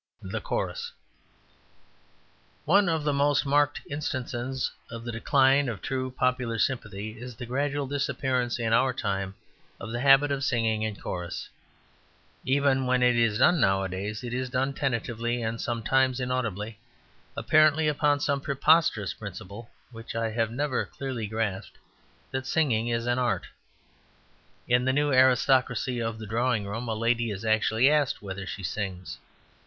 [0.23, 0.91] The Chorus
[2.65, 7.45] One of the most marked instances of the decline of true popular sympathy is the
[7.45, 9.35] gradual disappearance in our time
[9.79, 11.49] of the habit of singing in chorus.
[12.43, 16.79] Even when it is done nowadays it is done tentatively and sometimes inaudibly;
[17.37, 21.77] apparently upon some preposterous principle (which I have never clearly grasped)
[22.31, 23.45] that singing is an art.
[24.67, 28.63] In the new aristocracy of the drawing room a lady is actually asked whether she
[28.63, 29.19] sings.